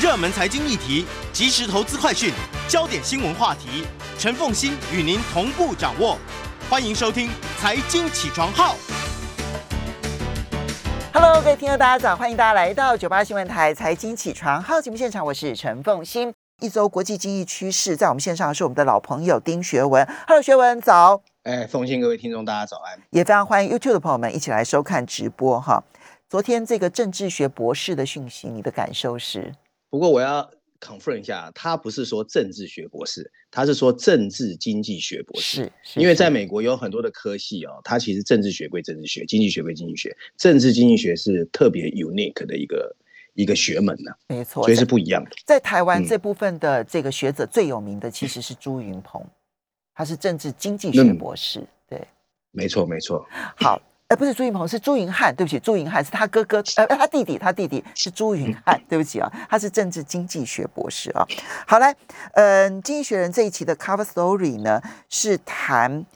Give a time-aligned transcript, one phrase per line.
[0.00, 2.32] 热门财经议题、即时投资快讯、
[2.68, 3.84] 焦点新闻话题，
[4.16, 6.16] 陈凤欣与您同步掌握。
[6.70, 7.26] 欢迎收听
[7.58, 8.76] 《财经起床号》。
[11.12, 12.14] Hello，各位听众，大家早！
[12.14, 16.32] 欢迎大家来到九八新闻台《财经起床号》节目现场，我是陈凤欣。
[16.60, 20.06] 一周国际经济趋势，在我们线上是我们的老朋友丁学文。
[20.28, 21.20] Hello，学文早。
[21.42, 22.96] 哎，奉献各位听众，大家早安！
[23.10, 25.82] 也非常欢迎 YouTube 的朋友们一起来收看直播哈。
[26.28, 29.52] 昨天这个政治学博士的讯息，你的感受是？
[29.90, 35.72] 不过我要 confirm 一下，他不是说政治学博士，他是说政治经济学博士。
[35.82, 42.96] 是，因为在美国有很多的科系哦，它其实政治学归政治学，经济学归经济学，政治经济学是特别 unique 的一个
[43.34, 44.12] 一个学门呢。
[44.28, 45.30] 没错，所以是不一样的。
[45.44, 49.24] 在台湾这部分的这个学者最有名的其实是朱云鹏，
[49.94, 51.66] 他是政治经济学博士。
[51.88, 52.06] 对，
[52.52, 53.26] 没错没错。
[53.56, 53.82] 好。
[54.08, 55.36] 哎，不是朱云鹏，是朱云汉。
[55.36, 58.80] 对不起，朱云汉是他哥哥，呃，他弟弟，他弟弟是朱云汉。
[58.88, 61.26] 对不起啊，他是政治经济学博士啊。
[61.66, 61.94] 好来，
[62.32, 66.06] 嗯，经济学人这一期的 cover story 呢，是谈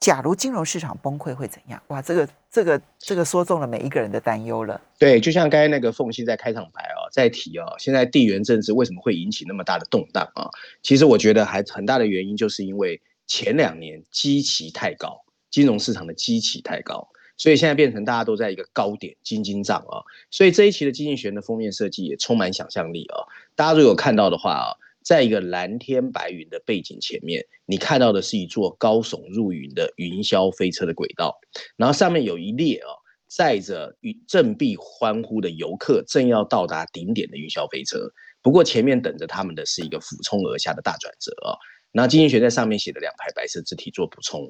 [0.00, 1.82] 假如金融市场崩溃会怎样？
[1.88, 4.80] 哇，这个这个这个说中了每一个人的担忧了。
[4.98, 10.48] 对，就像刚才那个凤溪在开场白哦，在提哦，现在地缘政治为什么会引起那么大的动荡啊？
[10.82, 17.06] 其实我觉得还很大的原因，就是因为前两年基期太高，金融市场的基期太高。
[17.36, 19.98] 所以现在变成大家都在一个高点，金金涨啊！
[20.30, 23.18] 所以这一期的经济学的封面设计也充满想象力啊！
[23.56, 24.66] 大家如果看到的话啊，
[25.02, 31.36] 在一个蓝天白云的背景前面，你看到的是一座高耸入云的云霄飞车的轨道，
[31.76, 32.88] 然后上面有一列啊
[33.26, 37.98] 载着与振臂欢呼的游客，正要到达顶点的云霄飞车。
[38.40, 41.58] 不过前面等着他们的是一个俯冲而下的大转折啊！
[41.90, 44.48] 那经济学在上面写的两排白色字体做补充，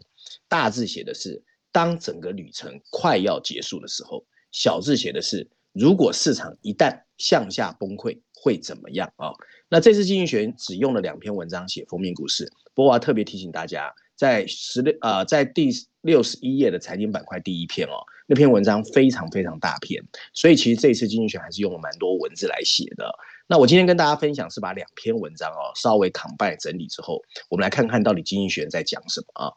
[0.48, 1.42] 大字写的是。
[1.72, 9.32] 当整个旅程快要结束的时候，小字写的是：如果市场一旦向下崩溃，会怎么样啊？
[9.68, 12.52] 那这次经济学只用了两篇文章写封面故事。
[12.74, 15.70] 不过我要特别提醒大家，在十六啊，在第
[16.02, 20.02] 六十一页的财经板块第一篇哦，那篇文章非常非常大篇，
[20.34, 23.11] 所以其实这次经济学还是用了蛮多文字来写的。
[23.46, 29.52] 那我今天跟大家分享是把两篇文章哦稍微 combine 整理之后，我们来看看到底经济学在讲什么啊？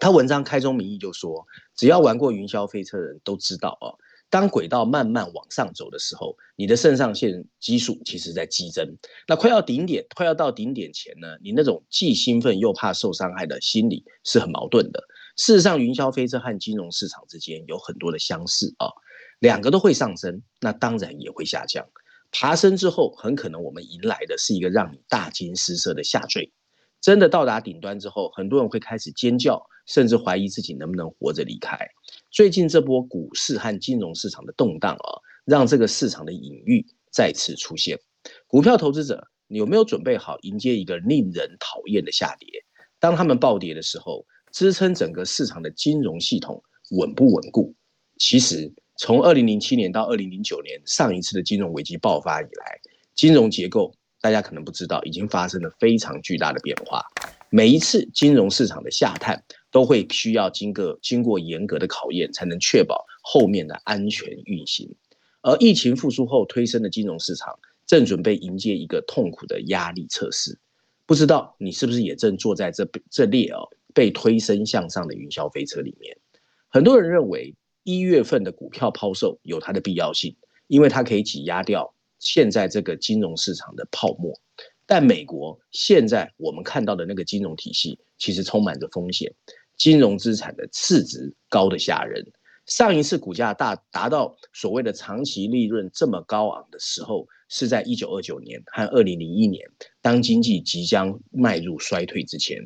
[0.00, 1.46] 他文章开宗明义就说，
[1.76, 3.94] 只要玩过云霄飞车的人都知道哦，
[4.28, 8.96] 当轨道慢慢往上走的时候，你的肾上腺激素其实在激增。
[9.28, 15.00] 那快要顶点，快要到顶点前呢，你那种既兴奋又怕受伤害的心理是很矛盾的。
[15.36, 18.88] 事实上，云霄飞车和金融市场之间有很多的相似啊，
[19.38, 21.86] 两个都会上升，那当然也会下降。
[22.32, 26.52] 爬升之后，很可能我们迎来的是一个让你大惊失色的下坠。
[27.00, 29.64] 真的到达顶端之后，很多人会开始尖叫。
[29.86, 31.78] 甚至怀疑自己能不能活着离开。
[32.30, 35.08] 最近这波股市和金融市场的动荡啊，
[35.44, 37.98] 让这个市场的隐喻再次出现。
[38.46, 42.48] 股票投资者有没有准备好迎接一个令人讨厌的下跌？
[42.98, 46.62] 当他们暴跌的时候，支撑整个市场的金融系统
[46.92, 47.74] 稳不稳固？
[48.18, 52.80] 其实，从二零零七年到二零零九年上一次的金融危机爆发以来，
[53.14, 57.04] 金融结构大家可能不知道，已经发生了非常巨大的变化。
[57.50, 59.44] 每一次金融市场的下探。
[59.74, 64.94] 都会需要经过经过严格的考验，才能确保后面的安全运行。
[65.42, 70.56] 而疫情复苏后推升的金融市场，正准备迎接一个痛苦的压力测试。
[71.06, 76.16] 不知道你是不是也正坐在这这列哦被推升向上的云霄飞车里面？
[76.68, 80.36] 很多人认为一月份的股票抛售有它的必要性，
[80.68, 84.40] 因为它可以挤压掉现在这个金融市场的泡沫。
[84.86, 89.34] 但美国现在我们看到的那个金融体系，其实充满着风险。
[89.76, 92.24] 金融资产的市值高的吓人，
[92.66, 99.68] 上一次股价大达到所谓的长期利润这么高昂的时候，是在一九二九年和二零零一年，
[100.00, 102.58] 当经济即将迈入衰退之前，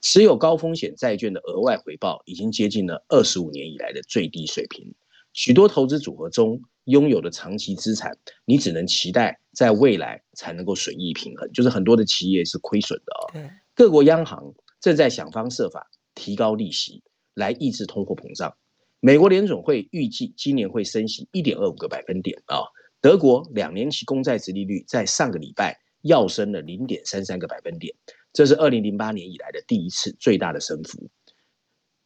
[0.00, 4.94] 持有高风险债券的额外回报已经接近了二十五年以来的最低水平。
[5.32, 13.50] 许多投资组合中拥有的长期资产，你只能期待在未来才能够损益平衡，就是很多的企业是亏损的哦。
[13.74, 15.90] 各国央行正在想方设法。
[16.14, 17.02] 提高利息
[17.34, 18.56] 来抑制通货膨胀。
[19.00, 22.58] 美国联总会预计今年会升息一点二五个百分点啊。
[23.00, 27.92] 德国两年期公债殖利率在上个礼拜要升了零点三三个百分点，
[28.32, 31.08] 这是二零零八年以来的第一次最大的升幅。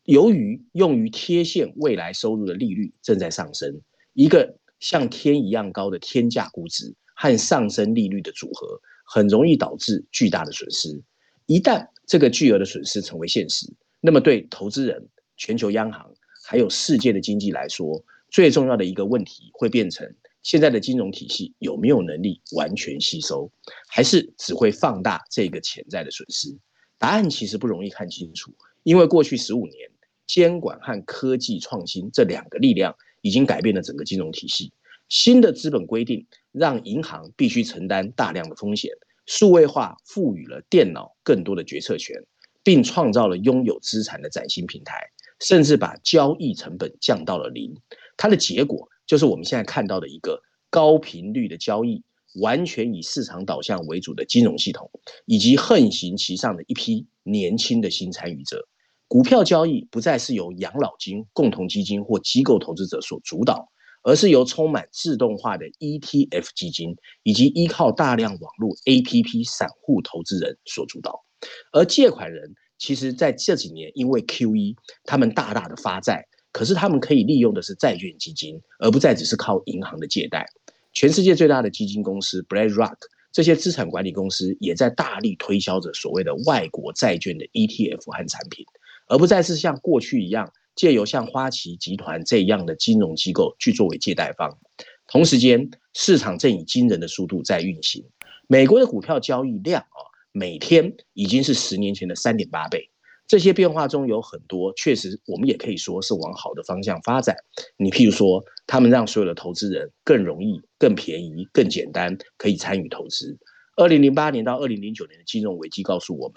[0.04, 3.82] 由于用于贴现未来收入的利率正在上升，
[4.14, 11.02] 一个像天一样高的天价估值和上升利率的组合，很容易导致巨大的损失。
[11.46, 13.66] 一旦这个巨额的损失成为现实，
[14.06, 16.14] 那么，对投资人、全球央行
[16.44, 20.08] 还有世界的经济来说，最重要的一个问题会变成
[20.44, 23.50] 现在的金融体系有没有能力完全吸收，
[23.88, 26.56] 还是只会放大这个潜在的损失？
[26.98, 28.54] 答案其实不容易看清楚，
[28.84, 29.90] 因为过去十五年，
[30.24, 34.72] 监管和科技创新这两个力量已经改变了整个金融体系。
[35.08, 38.92] 新的资本规定让银行必须承担大量的风险，
[39.26, 42.24] 数位化赋予了电脑更多的决策权，
[42.66, 44.98] 并创造了拥有资产的崭新平台，
[45.38, 47.72] 甚至把交易成本降到了零。
[48.16, 52.02] 它的结果就是我们现在看到的一个高频率的交易。
[52.42, 54.90] 完全以市场导向为主的金融系统，
[55.24, 58.68] 以及横行其上的一批年轻的新参与者，
[59.08, 63.70] 股票交易不再是由养老金、共同基金或机构投资者所主导，
[64.02, 71.25] 而是由充满自动化的 ETF 基金以及依靠大量网络 APP 散户投资人所主导。
[71.72, 80.46] 而借款人其实在这几年因为 QE，他们大大的发债，可是他们可以利用的是债券基金，而不再只是靠银行的借贷。
[80.92, 82.96] 全世界最大的基金公司 BlackRock
[83.30, 88.64] 这些资产管理公司也在大力推销着所谓的外国债券的 ETF 和产品，
[89.08, 94.58] 而不再是像过去一样借由像花旗集团这样的金融机构去作为借贷方。
[95.06, 98.04] 同时间，市场正以惊人的速度在运行。
[98.48, 100.00] 美国的股票交易量啊，
[100.38, 102.90] 每天已经是十年前的三点八倍。
[103.26, 107.34] 这些变化中有很多，确实我们也可以说是往好的方向发展。
[107.78, 113.38] 你譬如说，他们让所有的投资人更容易、更便宜、更简单可以参与投资。
[113.76, 116.34] 二零零八年到二零零九年的金融危机告诉我们，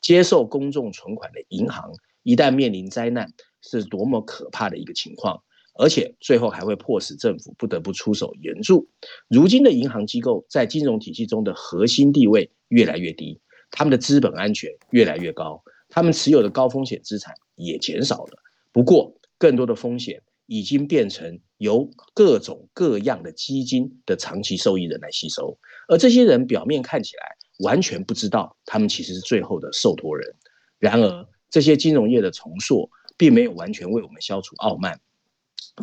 [0.00, 1.90] 接受公众存款的银行
[2.22, 3.26] 一旦面临灾难，
[3.62, 5.42] 是多么可怕的一个情况，
[5.80, 8.86] 而且最后还会迫使政府不得不出手援助。
[9.28, 13.40] 如今的银行机构在金融体系中的核心地位越来越低，
[13.70, 15.62] 他们的资本安全越来越高。
[15.88, 18.42] 他们持有的高风险资产也减少了，
[18.72, 27.22] 不过更多的风险已经变成由各种各样的基金的长期受益人来吸收，而这些人表面看起来
[27.64, 30.34] 完全不知道，他们其实是最后的受托人。
[30.78, 35.00] 然而，这些金融业的重塑并没有完全为我们消除傲慢，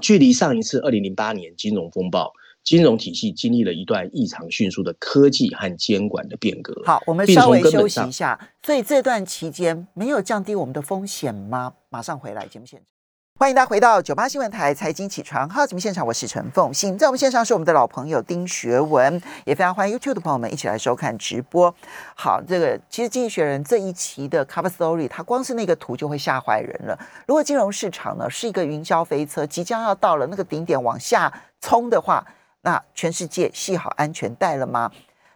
[0.01, 2.31] 距离上一次二零零八年金融风暴。
[2.63, 6.73] 金融体系经历了一段异常迅速的科技和监管的变革。
[6.85, 8.37] 好，我们稍微休息一下。
[8.61, 11.75] 所以这段期间没有降低我们的风险吗？
[11.87, 12.96] 马上回来节目现场。
[13.39, 21.71] 欢迎大家回到九八新闻台财经起床号节目现场，我是陈凤欣，在我们线上是我们的老朋友丁学文，也非常欢迎 YouTube 的朋友们一起来收看直播。
[22.15, 26.97] 好，这个其实经济学人这一期的 Cover Story，它光是那个图就会吓坏人了。
[27.27, 31.31] 如果金融市场呢是一个云霄飞车，即将要到了那个顶点往下
[31.61, 32.25] 冲的话，
[32.61, 34.91] 那全世界系好安全带了吗？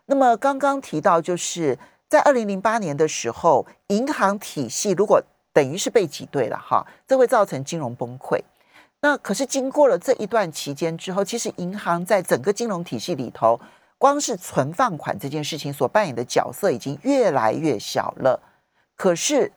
[0.07, 1.77] 那么刚刚提到，就是
[2.09, 5.21] 在二零零八年的时候，银行体系如果
[5.53, 8.39] 等于是被挤兑了哈，这会造成金融崩溃。
[9.01, 13.59] 那可是经过了这一段期间之后，其实银行在整个金融体系里头，
[13.97, 18.39] 光是存放款这件事情所扮演的角色已经越来越小了。
[18.95, 19.51] 可是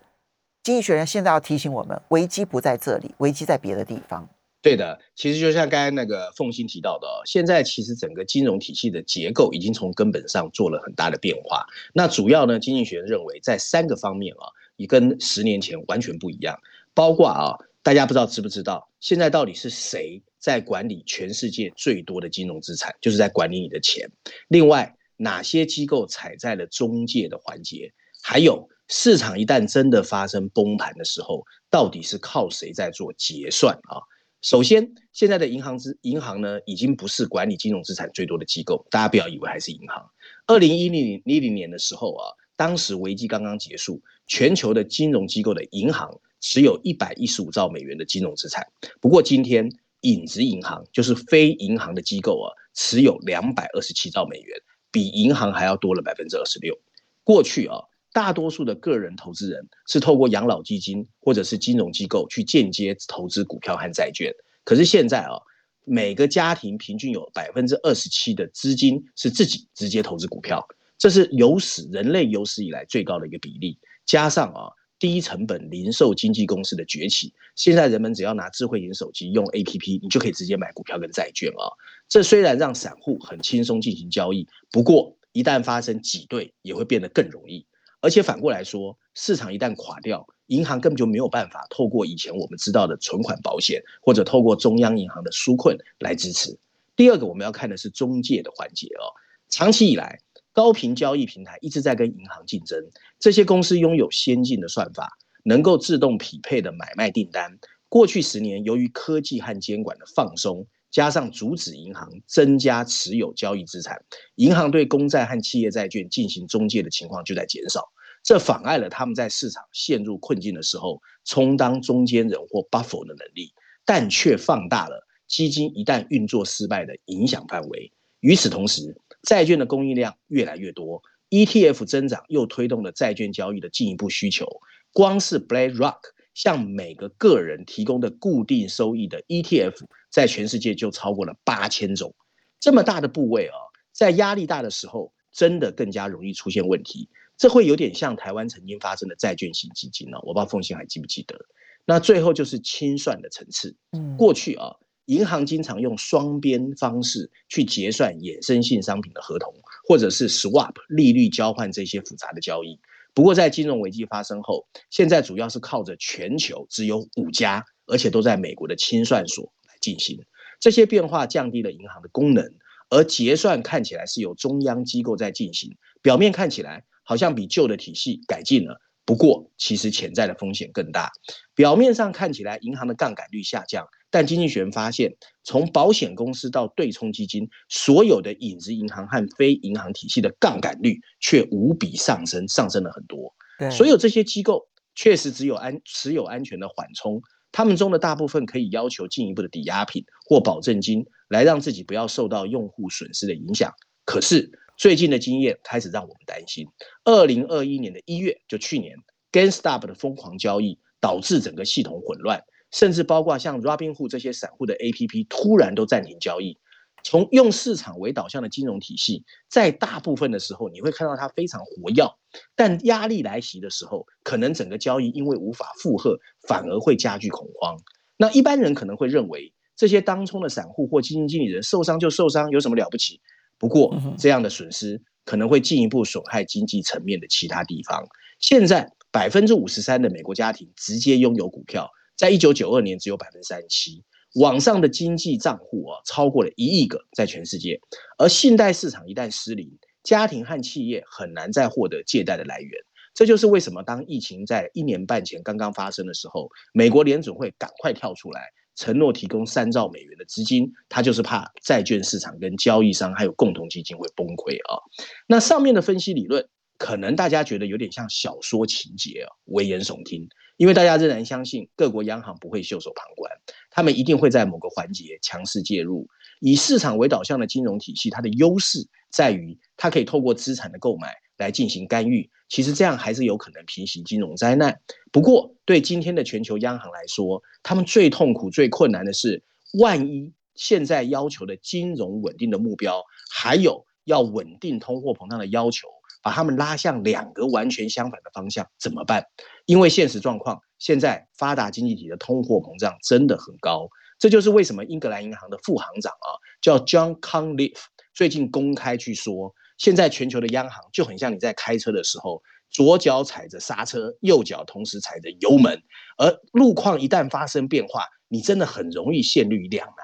[0.63, 4.27] 经济学人现在要提醒我们，危机不在这里，危机在别的地方。
[4.63, 11.67] 对的，其实就像刚才那个凤欣提到的，现在其实整个金融体系的结构已经从根本上做了很大的变化。
[11.93, 14.49] 那主要呢，经济学人认为在三个方面啊。
[14.77, 16.59] 你跟十年前完全不一样，
[16.95, 24.11] 包括啊，大家不知道知不知道，现在到底是谁在管理全世界最多的金融资产，就是在管理你的钱。
[24.49, 27.93] 另外，哪些机构踩在了中介的环节？
[28.23, 34.03] 还有，市场一旦真的发生崩盘的时候，到底是靠谁在做结算啊？
[34.43, 40.11] 首先，现在的银行资银行呢，已经不是管理金融资产最多的机构，大家不要以为还是银行。
[40.47, 42.25] 二零一零一零年的时候啊。
[42.57, 48.67] 当时危机刚刚结束，全球的金融机构的银行持有一百一十五兆美元的金融资产。
[49.01, 49.69] 不过今天，
[50.03, 54.57] 影子银行就是非银行的机构啊，持有两百二十七兆美元，
[54.91, 56.79] 比银行还要多了百分之二十六。
[57.25, 57.79] 过去啊，
[58.13, 64.33] 大多数的个人投资人是透过养老基金或者是金融机构去间接投资股票和债券。
[64.63, 65.41] 可是现在啊，
[65.85, 70.65] 每个家庭平均有百分之二十七的资金是自己直接投资股票。
[70.99, 81.69] 这是有史人类有史以来最高的一个比例，加上啊低成本零售经纪公司的崛起，现在人们只要拿智慧型手机用 A P P，你就可以直接买股票跟债券啊。
[82.09, 87.67] 这虽然让散户很轻松进行交易，不过一旦发生挤兑，也会变得更容易。
[88.01, 96.57] 而且反过来说，市场一旦垮掉，银行根本就没有办法透过以前我们知道的存款保险，或者透过中央银行的纾困来支持。
[96.97, 99.11] 第二个我们要看的是中介的环节哦，
[99.49, 100.21] 长期以来。
[100.55, 102.79] 高频交易平台一直在跟银行竞争，
[103.19, 107.59] 这些公司拥有先进的算法，能够自动匹配的买卖订单。
[107.89, 114.01] 过去十年，由于科技和监管的放松，加上阻止银行增加持有交易资产，
[114.37, 117.89] 银行对公债和企业债券进行中介的情况就在减少，
[118.23, 123.53] 这妨碍了他们在市场陷入困境的时候充当中间人或 buffer 的能力，
[123.85, 127.93] 但却放大了基金一旦运作失败的影响范围。
[128.21, 134.47] 与此同时，债券的供应量越来越多，ETF 增长又推动了债券交易的进一步需求。
[134.93, 135.99] 光是 BlackRock
[136.35, 142.15] 向每个个人提供的固定收益的 ETF，在全世界就超过了八千种。
[142.61, 143.57] 这么大的部位啊，
[143.93, 147.09] 在压力大的时候，真的更加容易出现问题。
[147.37, 151.37] 这会有点像台湾曾经发生的债券型基金呢，我不知道凤信还记不记得。
[151.85, 153.75] 那最后就是清算的层次。
[153.93, 154.77] 嗯，过去啊。
[155.07, 159.55] 银行经常用双边方式去结算衍生性商品的合同，
[159.87, 162.79] 或者是 swap 利率交换这些复杂的交易。
[163.13, 170.19] 不过，在金融危机发生后，现在主要是靠着全球只有五家，而且都在美国的清算所来进行。
[170.59, 172.45] 这些变化降低了银行的功能，
[172.89, 178.81] 而结算看起来是由中央机构在进行，表面看起来好像比旧的体系改进了。
[179.05, 181.13] 不过，其实潜在的风险更大。
[181.55, 183.87] 表面上看起来，银行的杠杆率下降。
[184.15, 193.35] 但经济学人发现，从保险公司到对冲基金，所有的影子银行和非银行体系的杠杆率却无比上升，上升了很多。
[193.73, 203.73] 所有这些机构确实只有安持有安全的缓冲，他们中的大部分可以要求进一步的抵押品或保证金，来让自己不要受到用户损失的影响。
[204.05, 206.69] 可是最近的经验开始让我们担心，
[207.03, 208.95] 二零二一年的一月，就去年
[209.33, 212.45] ，GameStop 的疯狂交易导致整个系统混乱。
[212.75, 216.59] 甚至包括像 Robinhood 这些散户的 APP 突然都暂停交易。
[217.05, 222.11] 从用市场为导向的金融体系，在大部分的时候，你会看到它非常活跃，
[222.57, 227.79] 但压力来袭的时候，可能整个交易因为无法负荷，反而会加剧恐慌。
[228.17, 233.21] 那一般人可能会认为，这些当冲的散户或基金经理人受伤就受伤，有什么了不起？
[233.59, 238.05] 不过这样的损失可能会进一步损害经济层面的其他地方。
[238.41, 241.89] 现在百分之五十三的美国家庭直接拥有股票。
[242.17, 244.03] 在一九九二年，只有百分之三十七，
[244.35, 247.81] 网上的经济账户啊，超过了一亿个，在全世界。
[248.19, 252.71] 而信贷市场一旦失灵，家庭和企业很难再获得借贷的来源。
[253.15, 258.41] 这就是为什么当疫情在一年半前刚刚发生的时候，美国联准会赶快跳出来
[258.75, 264.83] 承诺提供三兆美元的资金，他就是怕债券市场跟交易商还有共同基金会崩溃啊。
[265.29, 266.49] 那上面的分析理论，
[266.85, 270.29] 可能大家觉得有点像小说情节啊，危言耸听。
[270.59, 273.33] 因为大家仍然相信各国央行不会袖手旁观，
[273.71, 276.07] 他们一定会在某个环节强势介入。
[276.41, 282.29] 以市场为导向的金融体系，它的优势在于它可以透过资产的购买来进行干预。
[282.51, 284.79] 其实这样还是有可能平息金融灾难。
[285.11, 289.43] 不过，对今天的全球央行来说，他们最痛苦、最困难的是，
[289.81, 295.89] 万一现在要求的金融稳定的目标，还有要稳定通货膨胀的要求。
[296.25, 299.27] 把他们拉向两个完全相反的方向怎么办？
[299.67, 303.87] 因为现实状况，现在发达经济体的通货膨胀真的很高。
[304.19, 306.29] 这就是为什么英格兰银行的副行长啊，
[306.63, 307.83] 叫 John Conliffe，
[308.15, 315.83] 最近公开去说，现在全球的央行就很像你在开车的时候，左脚踩着刹车，右脚同时踩着油门，
[316.17, 319.97] 而路况一旦发生变化，你真的很容易陷入两难。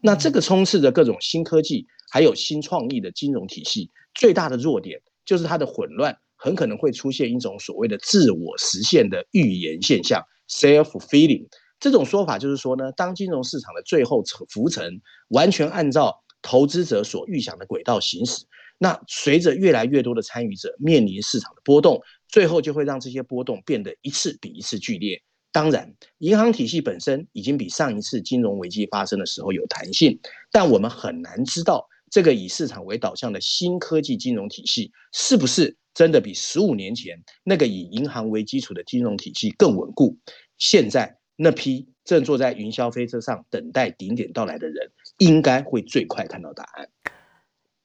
[0.00, 5.00] 那这个充斥着各种新科技还有新创意的金融体系，最大的弱点。
[5.26, 11.46] 就是它的混乱，很可能会出现一种所谓的自我实现的预言现象 （self-fulfilling）。
[11.78, 18.46] 这种说法就是说呢，当金融市场的最后浮沉完全按照投资者所预想的轨道行驶，
[18.78, 25.20] 那随着越来越多的参与者面临市场的波动，最后就会让这些波动变得一次比一次剧烈。
[25.52, 30.18] 当然，银行体系本身已经比上一次金融危机发生的时候有弹性，
[30.52, 31.88] 但我们很难知道。
[32.16, 40.16] 这个以市场为导向的新科技金融体系，是不是真的比十五年前那个以银行为基础的金融体系更稳固？
[40.56, 46.88] 现在那批正坐在云霄飞车上等待顶点到来的人，应该会最快看到答案。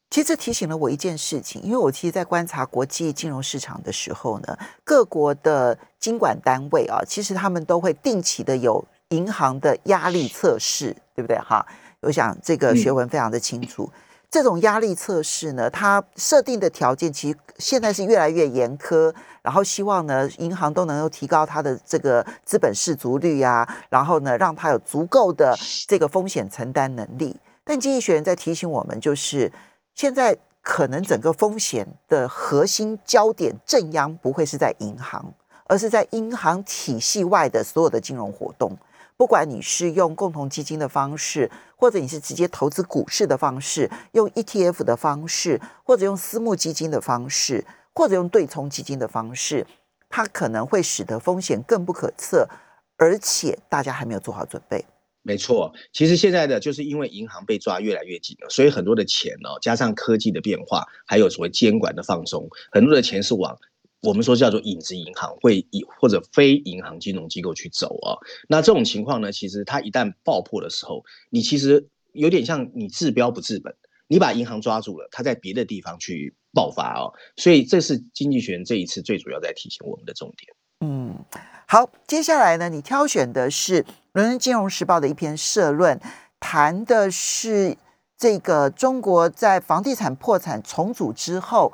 [0.09, 11.37] 其实提醒了我一件事情，因为我其实，在观察国际金融市场的时候呢，各国的监管单位啊，其实他们都会定期的有银行的压力测试，对不对？
[11.37, 11.67] 哈，
[11.99, 13.91] 我想这个学文非常的清楚。
[14.31, 25.53] 这种压力测试呢，它设定的条件其实现在是越来越严苛，然后希望呢，银行都能够提高它的这个资本适足率啊，然后呢，让它有足够的
[25.85, 27.37] 这个风险承担能力。
[27.65, 29.51] 但经济学人在提醒我们，就是
[29.95, 35.33] 现在可能整个风险的核心焦点正央不会是在银行，
[35.67, 38.77] 而是在银行体系外的所有的金融活动。
[39.21, 47.63] 不管你是用共同基金的方式，或者你是直接投资股市的方式，用 ETF 的方式，或者用私募基金的方式，
[47.93, 49.67] 或者用对冲基金的方式，
[50.09, 52.49] 它可能会使得风险更不可测，
[52.97, 54.83] 而且大家还没有做好准备。
[55.21, 63.55] 没错，其实现在的就是因为银行被抓越来越紧了，所以很多的钱呢，加上科技的变化，还有所谓监管的放松，很多的钱是往
[64.01, 68.17] 我们说叫做影子银行，会以或者非银行金融机构去走啊。
[68.49, 73.75] 那这种情况呢，其实它一旦爆破的时候，你其实有点像你治标不治本，
[74.07, 77.13] 你把银行抓住了，它在别的地方去爆发哦。
[77.37, 80.53] 所以这是经济学人这一次最主要在提醒我们的重点。
[80.83, 81.23] 嗯，
[81.67, 86.01] 好，接下来呢，你挑选的是《伦敦金融时报》的一篇社论，
[86.39, 87.77] 谈的是
[88.17, 91.71] 这个中国在房地产破产重组之后，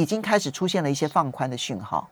[0.00, 2.10] 已经开始出现了一些放宽的讯号。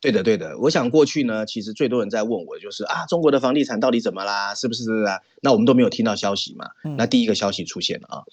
[0.00, 0.58] 对的，对的。
[0.58, 4.54] 我想过去呢，其实最多人在问我就是啊，中国的房地产到底怎么啦？
[4.54, 5.20] 是不是啊？
[5.42, 6.70] 那我们都没有听到消息嘛。
[6.96, 8.24] 那第一个消息出现了啊。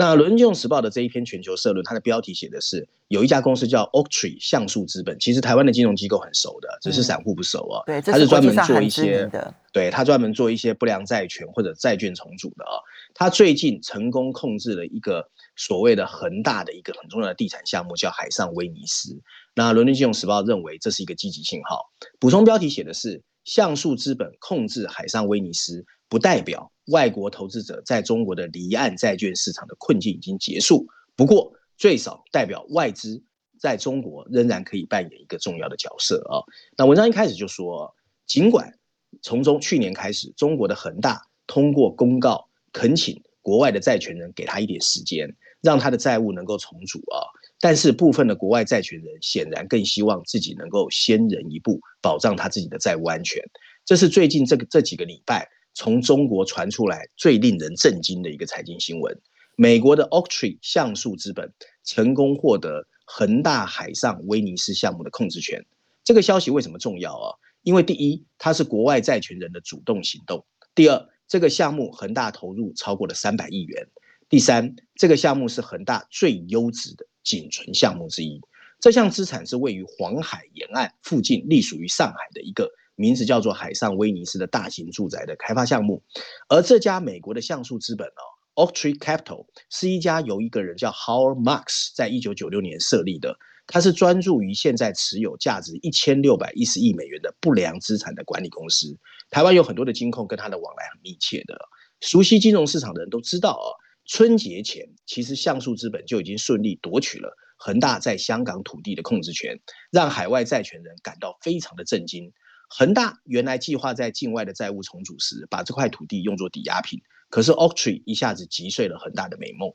[0.00, 7.82] 那《伦敦金融时报》的这一篇全球社论，它的标题写的是有一家公司叫 Oaktree 橡树资本，其实台湾的金融机构很熟的，只是散户不熟啊。
[7.84, 9.30] 对，它是专门做一些，
[9.74, 12.80] 对，它专门做一些不良债权或者债券重组的啊。
[13.12, 19.20] 它最近成功控制了一个所谓的恒大的一个很重要的地产项目，叫海上威尼斯。
[19.54, 21.90] 那《伦敦金融时报》认为这是一个积极信号。
[22.18, 25.84] 补充标题写的是橡树资本控制海上威尼斯。
[26.10, 33.22] 不代表外国投资者在中国的离岸债券市场的困境已经结束，不过最少代表外资
[33.60, 36.42] 在中国仍然可以扮演一个重要的角色啊。
[36.76, 37.94] 那文章一开始就说，
[38.26, 38.76] 尽管
[39.22, 47.22] 从中去年开始，中国的恒大通过公告恳请国外的债权人给他一点时间，让他的债务能够重组啊，
[47.60, 53.40] 但是部分的国外债权人显然更希望自己能够先人一步，保障他自己的债务安全。
[53.84, 55.48] 这是最近这个这几个礼拜。
[55.74, 59.16] 从中国传出来最令人震惊的一个财经新闻：
[59.56, 61.52] 美国的 Oaktree 橡树资本
[61.84, 65.64] 成功获得恒大海上威尼斯项目的控制权。
[66.04, 67.34] 这个消息为什么重要啊？
[67.62, 70.40] 因为第一，它是国外债权人的主动行动；
[70.74, 73.84] 第二，这个项目恒大投入超过了三百亿元；
[74.28, 78.40] 第三，这个项目是恒大最优质的仅存项目之一。
[78.80, 82.70] 这项资产是位于黄海沿岸附近，隶属于上海的一个。
[83.00, 86.02] 名字叫做海上威尼斯的大型住宅的开发项目，
[86.50, 93.34] 而这家美国的橡树资本哦，Oaktree Capital 是一家由一个人叫 Howard Marks 在一九九六年设立的，
[93.66, 98.94] 它是专注于现在持有价值一千六百一十亿美元的不良资产的管理公司。
[99.30, 101.58] 台湾有很多的金控跟它的往来很密切的，
[102.02, 103.72] 熟悉金融市场的人都知道哦，
[104.04, 109.58] 春节前其实橡树资本就已经顺利夺取了恒大在香港土地的控制权，
[109.90, 112.30] 让海外债权人感到非常的震惊。
[112.72, 119.68] 恒大原来计划在境外的债务重组时，把这块土地用作抵押品，可是 Oaktree 一下子击碎了恒大的美梦。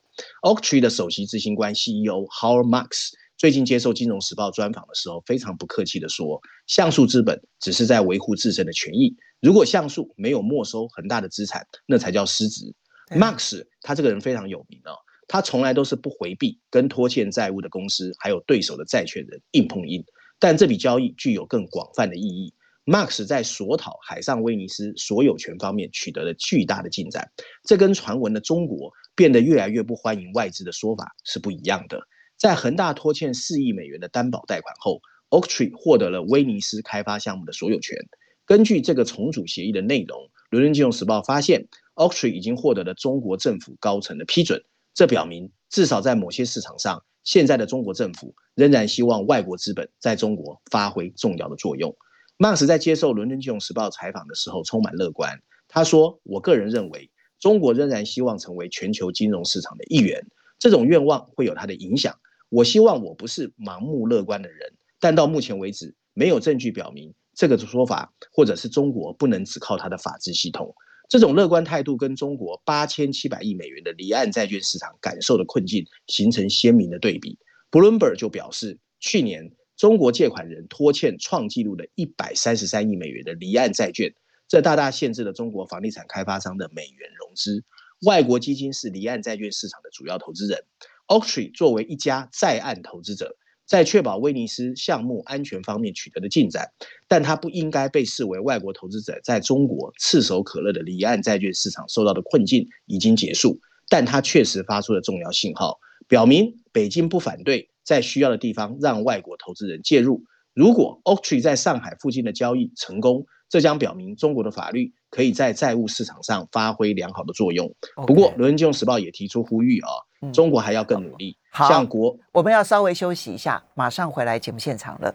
[0.44, 12.74] Oaktree 的首席执行官 CEO Howard Marks 最近接受《金融时报》专访的时候，非常不客气地说：“橡树资本只是在维护自身的权益，如果橡树没有没收恒大的资产，那才叫失职。”
[13.12, 14.96] Marks 他这个人非常有名哦，
[15.28, 20.02] 他从来都是不回避跟拖欠债务的公司还有对手的债权人硬碰硬，
[20.40, 22.54] 但这笔交易具有更广泛的意义。
[22.86, 27.32] Max 在索讨海上威尼斯所有权方面取得了巨大的进展，
[27.64, 32.00] 这跟传闻的中国变得越来越不欢迎外资的说法是不一样的。
[32.38, 37.98] 在恒大拖欠四亿美元的担保贷款后，Oaktree 获得了威尼斯开发项目的所有权。
[38.46, 40.20] 根据这个重组协议的内容，
[40.52, 51.96] 《伦敦金融时报》发现，Oaktree 已经获得了中国政府高层的批准，这表明至少在某些市场上，现在的中国政府仍然希望外国资本在中国发挥重要的作用。
[52.38, 55.42] Max 在接受《伦敦金融时报》采访的时候充满乐观。
[55.70, 60.22] 他说：“我个人认为，中国仍然希望成为全球金融市场的一员。
[60.60, 62.20] 这种愿望会有它的影响。
[62.50, 70.76] 我希望我不是盲目乐观的人，但到目前为止，没有证据表明这个说法，或者是中国不能只靠它的法治系统。
[71.08, 77.40] 这种乐观态度跟中国八千七百亿美元的离岸债券市场感受的困境形成鲜明的对比。
[77.72, 84.14] Bloomberg 就表示，去年。”中国借款人拖欠创纪录的一百三十三亿美元的离岸债券，
[84.48, 87.64] 这大大限制了中国房地产开发商的美元融资。
[88.06, 90.64] 外国基金是离岸债券市场的主要投资人。
[91.08, 96.72] Oaktree 作为一家在岸投资者，在确保威尼斯项目安全方面取得的进展，
[97.08, 103.60] 但它不应该被视为外国投资者在中国炙手可热的离岸债券市场受到的困境已经结束。
[103.88, 107.70] 但它确实发出了重要信号，表明北京不反对。
[107.86, 110.24] 在需要的地方让外国投资人介入。
[110.54, 117.74] 如果 Oaktree 在上海附近的交易成功，这将表明中国的法律可以在债务市场上发挥良好的作用。
[118.08, 119.90] 不过，《伦敦金融时报》也提出呼吁啊，
[120.34, 121.38] 中国还要更努力。
[121.52, 125.14] 好，国我们要稍微休息一下，马上回来节目现场了。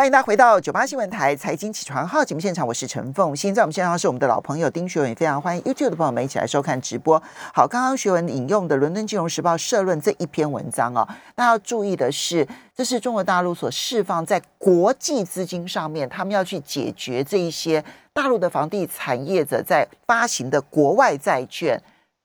[0.00, 7.22] 欢迎大家回到九八新闻台财经起床号节目现场，我是陈凤欣，在我们现场是我们的老朋友丁学文，也非常欢迎 YouTube 的朋友们一起来收看直播。
[7.52, 17.84] 好，刚刚学文引用的《伦敦金融时报》社论这一篇文章哦，大家要注意的是，这是中国大陆所释放在国际资金上面，他们要去解决这一些
[18.14, 21.78] 大陆的房地产业者在发行的国外债券。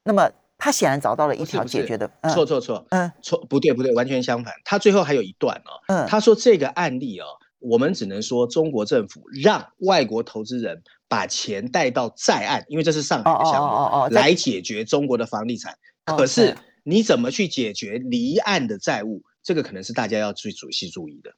[0.06, 4.54] 那么，他显然找到了一条解决的，错错错，嗯，错不对不对，完全相反。
[4.64, 7.26] 他最后还有一段哦，嗯，他说这个案例哦。
[7.68, 15.76] 我们只能说，中国政府让外国投资人把钱带到在岸，因为这是上海的项目，来解决中国的房地产。
[16.06, 19.24] 可是你怎么去解决离岸的债务？
[19.44, 21.32] 这个可能是大家要最仔细注意的。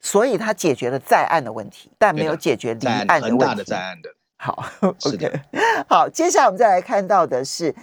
[0.00, 3.30] 所以他解决了在岸的问题，但没有解决离岸的问题。
[3.30, 4.08] 很大的在岸的。
[4.38, 5.32] 好，OK，
[5.88, 7.74] 好，接下来我们再来看到的是。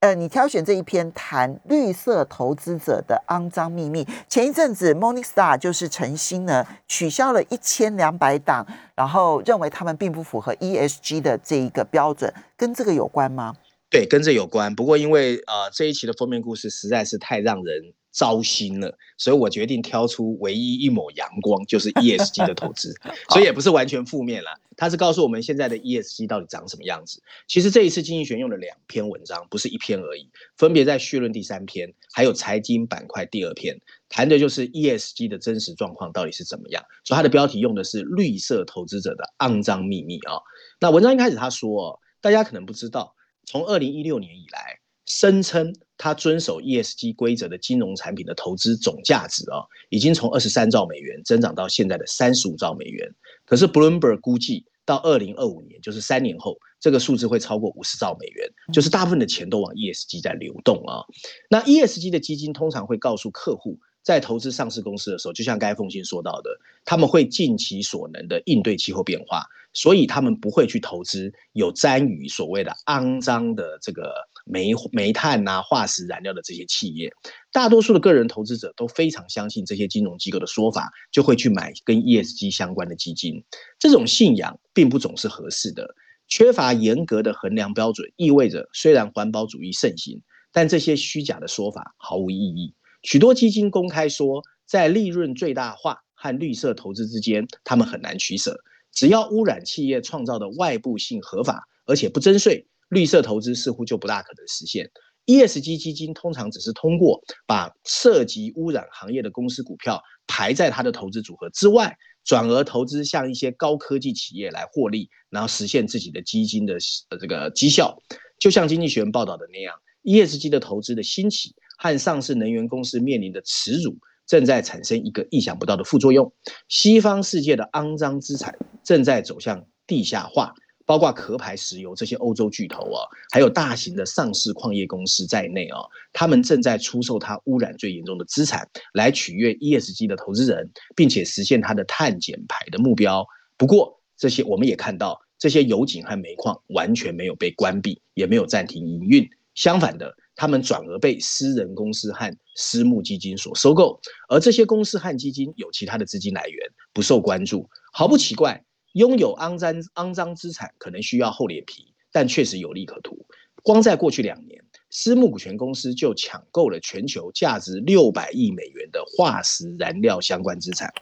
[0.00, 4.06] 呃，你挑选这一篇谈绿色投资者的肮脏秘密。
[4.28, 13.56] 前一阵子，Monic Star 就是诚心呢取消了一千两百档，然后认为他们并不符合 ESG 的这一个标准，跟这个有关吗？
[13.90, 14.72] 对，跟这有关。
[14.72, 17.92] 不过因为呃这一期的封面故事实在是太让人。
[18.10, 22.94] 糟心了，所以我决定挑出唯一一抹阳光，就是 ESG 的投资，
[23.28, 24.50] 所以也不是完全负面了。
[24.76, 27.20] 它是告诉我们现在的 ESG 到底长什么样子。
[27.48, 36.84] 其实这一次经济学用了两篇文章，不是一篇而已，分别在序论第三篇，还有财经板块第二篇，谈的就是 ESG 的真实状况到底是怎么样。
[37.04, 40.38] 所以它的标题用的是绿色投资者的肮脏秘密啊。
[40.80, 44.77] 那文章一开始他说，大家可能不知道，从二零一六年以来。
[45.08, 53.12] 声称他遵守 ESG 规则的金融产品的投资总价值啊，已经从二十三兆美元增长到现在的三十五兆美元。
[53.46, 61.02] 可是 Bloomberg 估计到二零二五年，就是三年后，这个数字会超过五十兆美元，就是大部分的钱都往 ESG 在流动啊。
[61.48, 63.78] 那 ESG 的基金通常会告诉客户。
[64.04, 69.44] 在投资上市公司的时候，就像该奉信说到的，他们会尽其所能的应对气候变化，
[69.74, 74.14] 所以他们不会去投资有沾与所谓的肮脏的这个
[74.48, 77.10] 煤煤炭呐、化石燃料的这些企业。
[77.52, 83.44] 大多数的个人投资者都非常相信这些金融机构的说法，就会去买跟 ESG 相关的基金。
[83.78, 85.94] 这种信仰并不总是合适的，
[86.28, 92.74] 缺乏严格的衡量标准，意味着虽然环保主义盛行，但这些虚假的说法毫无意义。
[93.02, 98.58] 许多基金公开说，在利润最大化和绿色投资之间，他们很难取舍。
[98.90, 104.90] 只要污染企业创造的外部性合法，而且不征税，绿色投资似乎就不大可能实现。
[105.26, 116.78] ESG 基金通常只是通过把涉及污染行业的公司股票排在它的投资组合之外，转而投资像一些高科技企业来获利，然后实现自己的基金的
[117.20, 117.96] 这个绩效。
[118.38, 119.74] 就像经济学人报道的那样
[120.04, 121.54] ，ESG 的投资的兴起。
[121.80, 123.96] 和上市能源公司面临的耻辱，
[124.26, 126.32] 正在产生一个意想不到的副作用。
[126.68, 130.52] 西方世界的肮脏资产正在走向地下化，
[130.88, 135.80] 包括壳牌石油这些欧洲巨头啊，还有大型的上市矿业公司在内啊，
[136.14, 143.26] 他们正在出售它污染最严重的资产，来取悦 ESG 的投资人，并且实现它的碳减排的目标。
[143.58, 149.28] 不过，这些我们也看到，这些油井和煤矿完全没有被关闭，也没有暂停营运。
[149.54, 150.14] 相反的。
[150.40, 157.68] 他们转而被私人公司和私募基金所收购，而这些公司和基金有其他的资金来源，不受关注。
[157.92, 163.26] 毫不奇怪，拥有肮脏肮脏资产可能需要厚脸皮，但确实有利可图。
[163.62, 170.92] 光在过去两年，私募股权公司就抢购了全球价值六百亿美元的化石燃料相关资产，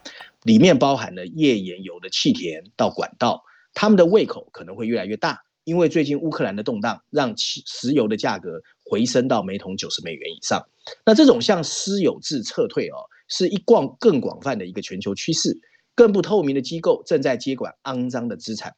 [0.43, 3.45] 里面包含了页岩油的气田到管道。
[3.75, 8.61] 他们的胃口可能会越来越大，因为最近乌克兰的动荡让石油的价格。
[8.89, 10.65] 回升到每桶九十美元以上，
[11.05, 15.59] 那这种向私有制撤退哦，是一广更广泛的一个全球趋势。
[15.97, 18.75] 更不透明的机构正在接管肮脏的资产。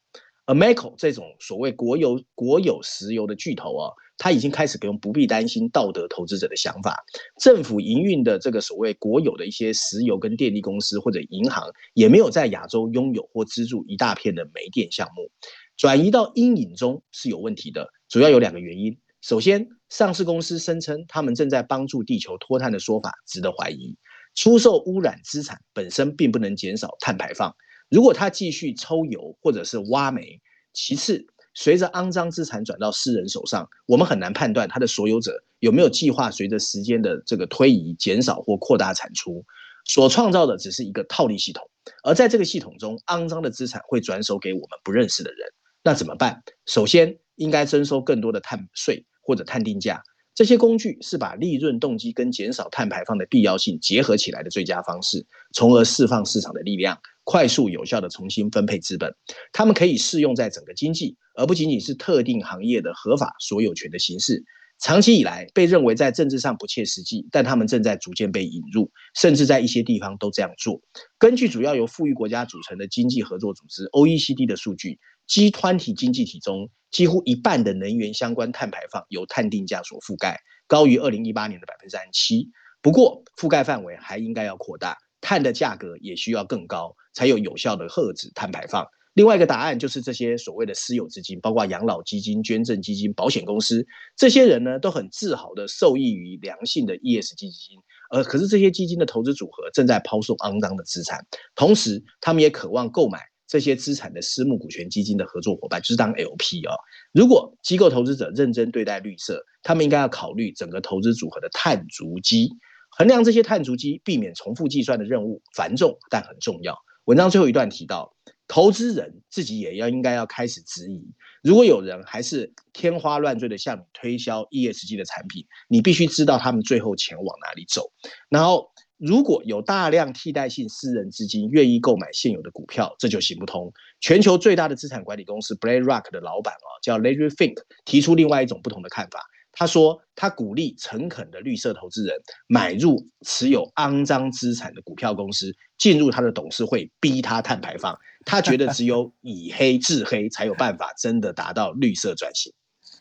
[0.47, 7.03] 而 m a c o 这种所谓国有国有石油的巨头啊，他已经开始不用不必担心道德投资者的想法。
[7.39, 15.29] 政府营运的这个所谓国有的一些石油跟电力公司或者银行，也没有在亚洲拥有或资助一大片的煤电项目。
[15.77, 18.97] 转移到阴影中是有问题的，主要有两个原因。
[19.21, 23.97] 首先，上市公司声称他们正在帮助地球脱碳的说法值得怀疑。
[24.35, 27.55] 出售污染资产本身并不能减少碳排放。
[27.89, 30.41] 如果他继续抽油或者是挖煤，
[30.73, 39.45] 其次，随着肮脏资产转到私人手上，我们很难判断他的所有者有没有计划随着时间的这个推移减少或扩大产出。
[39.85, 41.67] 所创造的只是一个套利系统，
[42.03, 45.39] 而在这个系统中，肮脏的资产会转手给我们不认识的人。
[45.81, 46.43] 那怎么办？
[46.67, 50.03] 首先应该征收更多的碳税或者碳定价。
[50.39, 59.13] 这些工具是把利润动机跟减少碳排放的必要性结合起来的最佳方式，从而释放市场的力量，快速有效的重新分配资本。
[59.51, 64.41] 它们可以适用在整个经济，而不仅仅是特定行业的合法所有权的形式。
[64.81, 70.79] 长期以来被认为在政治上不切实际，但他们正在逐渐被引入，甚至在一些地方都这样做。
[71.17, 82.49] 根据主要由富裕国家组成的经济合作组织 （OECD） 的数据，G 团体经济体中几乎一半的能源相关碳排放由碳定价所覆盖，高于二零一八年的百分之三十七。
[82.81, 88.87] 不过，覆盖范围还应该要扩大，碳的价格也需要更高，才有有效的遏制碳排放。
[89.15, 97.79] 另外一个答案就是这些所谓的私有资金，包括养老基金、捐赠基金、保险公司，这些人呢都很自豪的受益于良性的 ESG 基金，
[98.11, 101.25] 呃，可是这些基金的投资组合正在抛售肮脏的资产，
[101.55, 103.19] 同时他们也渴望购买
[103.49, 106.75] 这些资产的私募股权基金的合作伙伴，就是当 LP 啊。
[107.11, 112.51] 如果机构投资者认真对待绿色，他们应该要考虑整个投资组合的碳足迹，
[112.91, 116.77] 衡量这些碳足迹，避免重复计算的任务繁重但很重要。
[117.05, 118.15] 文章最后一段提到。
[118.51, 127.91] 投资人自己也要应该要开始质疑，如果有人还是天花乱坠的向你推销 ESG 的产品，你必须知道他们最后钱往哪里走。
[128.27, 133.71] 然后，如果有大量替代性私人资金愿意购买现有的股票，这就行不通。
[134.01, 139.21] 全球最大的资产管理公司 BlackRock 的老板啊，叫 Larry Fink，提出另外一种不同的看法。
[139.51, 142.15] 他说，他鼓励诚恳的绿色投资人
[142.47, 147.97] 买入持有肮脏资产的股票公司，进入他的董事会，逼他碳排放。
[148.25, 152.53] 他觉得只有以黑制黑，才有办法真的达到绿色转型。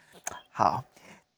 [0.50, 0.84] 好，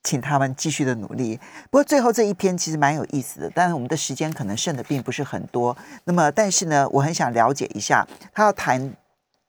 [0.02, 1.38] 请他们继续的努力。
[1.70, 5.76] 不过最后这一篇其实蛮有意思的，但是我们的时间可能剩的并不是很多。
[6.04, 8.80] 那么，但是呢，我很想了解一下，他要谈《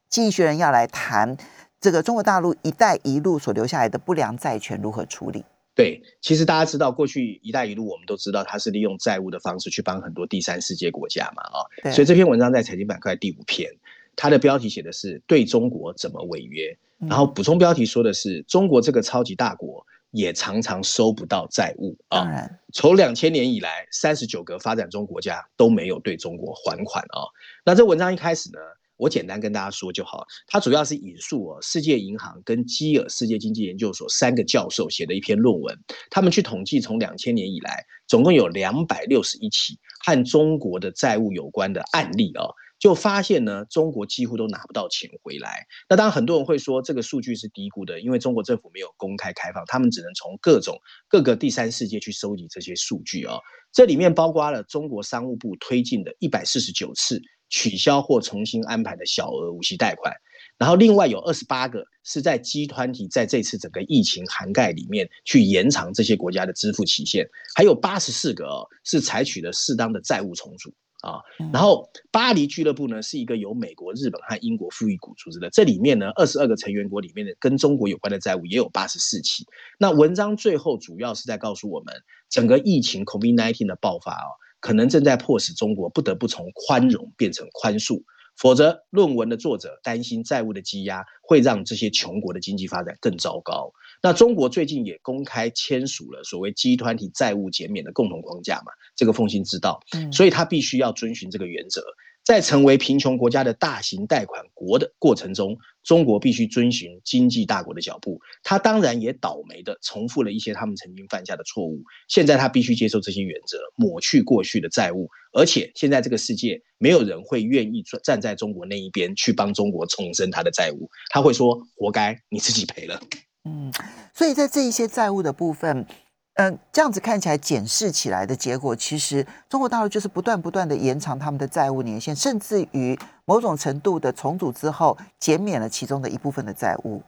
[0.10, 1.38] 经济学人》要来谈
[1.80, 5.46] 这个中国大陆“一带一路”所留下来的不良债权如何处理。
[5.74, 13.72] 对，其实大家知道，过去“一带一路”我们都知道，它是利用债务的方式去帮很多第三世界国家嘛，啊，所以这篇文章在财经板块第五篇，
[14.18, 21.98] 它的标题写的是“对中国怎么违约”，然后补充标题说的是“中国这个超级大国也常常收不到债务”。
[22.10, 27.26] 当然，从两千年以来，三十九个发展中国家都没有对中国还款啊。
[27.66, 28.60] 那这文章一开始呢？
[28.98, 35.76] 我简单跟大家说就好，它主要是引述哦，世界银行跟基尔世界经济研究所三个教授写的一篇论文，
[36.12, 45.66] 他们去统计从两千年以来，总共有两百六十一起和中国的债务有关的案例哦，就发现呢，中国几乎都拿不到钱回来。
[45.88, 53.40] 那当然很多人会说这个数据是低估的，因为中国政府没有公开开放，他们只能从各种各个第三世界去收集这些数据哦。
[53.72, 57.22] 这里面包括了中国商务部推进的一百四十九次。
[57.54, 60.16] 取消或重新安排的小额无息贷款，
[60.58, 71.20] 然后另外有二十八个是在集团体在这次整个疫情涵盖里面去延长这些国家的支付期限，还有八十四个哦是采取了适当的债务重组啊。
[71.52, 79.46] 然后巴黎俱乐部呢是一个由美国、日本和英国富裕股组织的，这里面呢二十二个成员国里面的跟中国有关的债务也有八十四起。
[79.78, 81.94] 那文章最后主要是在告诉我们，
[82.30, 84.40] 整个疫情 COVID-19 的爆发哦。
[84.60, 88.04] 可能正在迫使中国不得不从宽容变成宽恕，
[88.42, 93.72] 否则论文的作者担心债务的积压会让这些穷国的经济发展更糟糕。
[94.02, 98.72] 那中国最近也公开签署了所谓集团体债务减免的共同框架嘛？
[98.96, 99.80] 这个奉行之道，
[100.12, 101.84] 所以他必须要遵循这个原则。
[102.24, 108.20] 在成为贫穷国家的大型贷款国的过程中，中国必须遵循经济大国的脚步。
[108.44, 111.82] 他当然也倒霉的重复了一些他们曾经犯下的错误。
[112.08, 115.10] 现在他必须接受这些原则，抹去过去的债务。
[115.34, 120.90] 而且现在这个世界没有人会愿意站在中国那一边去帮中国重申他的债务。
[121.10, 123.02] 他会说：“活该，你自己赔了。”
[123.44, 123.74] 嗯，
[124.14, 125.88] 所以在这一些债务的部分。
[126.36, 137.04] 嗯，这样子看起来检视起来的结果，其实中国大陆就是不断不断的延长他们的债务年限，甚至于某种程度的重组之后，减免了其中的一部分的债务。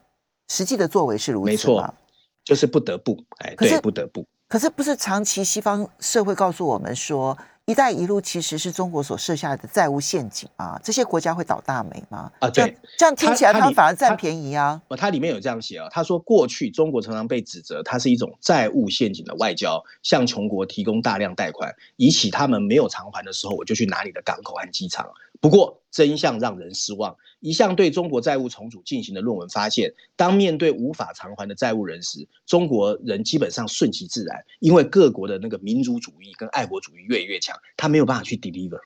[0.49, 1.93] 实际的作为是如此，没错，
[2.43, 4.25] 就是不得不，哎，对，不得不。
[4.49, 10.78] 可是不是长期西方社会告诉我们说？“一带一路”其实是中国所设下的债务陷阱啊！
[10.84, 12.30] 这些国家会倒大霉吗？
[12.39, 14.82] 啊，对，这样听起来他们反而占便宜啊！
[14.89, 25.08] 哦，它里面有这样写啊，他说过去中国常常被指责它是一种债务陷阱的外交，向穷国提供大量贷款，以起他们没有偿还的时候，我就去拿你的港口和机场。
[25.39, 27.15] 不过真相让人失望。
[27.43, 38.79] 一项对中国债务重组进行的论文发现，当面对无法偿还的债务人时，中国人基本上顺其自然，因为各国的那个民族主义跟爱国主义越来越强，他没有办法去 deliver。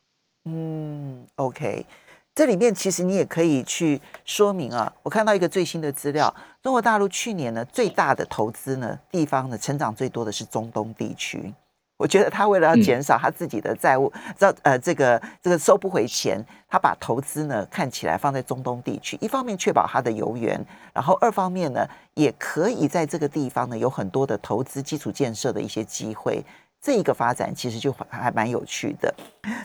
[0.46, 1.86] 嗯，OK，
[2.34, 4.91] 这里面其实你也可以去说明啊。
[5.04, 11.54] 我看到一个最新的资料，中国大陆去年呢最大的投资呢地方呢成长最多的是中东地区。
[11.98, 26.46] 我觉得他为了要减少他自己的债务，这呃这个这个收不回钱，他把投资呢看起来放在中东地区，一方面确保他的油源，然后二方面呢也可以在这个地方呢有很多的投资基础建设的一些机会。
[26.88, 29.13] 这一个发展其实就还蛮有趣的。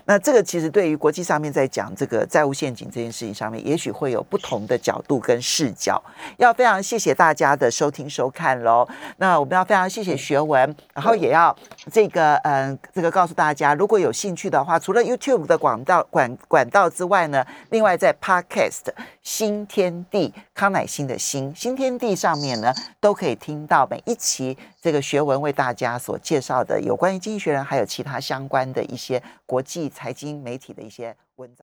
[0.04, 6.02] 那这个其实对于国际上面在讲这个债务陷阱这件事情上面，也许会有不同的角度跟视角。
[6.36, 8.88] 要非常谢谢大家的收听收看喽。
[9.18, 11.56] 那我们要非常谢谢学文，然后也要
[11.92, 18.88] 这个嗯这个告诉大家，如果有兴趣的话，除了 YouTube 的广道管管道之外呢，另外在 Podcast
[19.22, 31.60] 新天地康乃馨的新新天地上面呢，都可以听到每一期这个学文为大家所介绍的有关于经济学人还有其他相关的一些国际财经媒体的一些文章。